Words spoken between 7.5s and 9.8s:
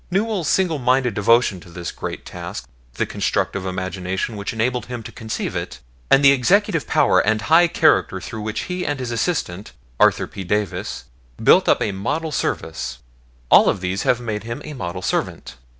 character through which he and his assistant,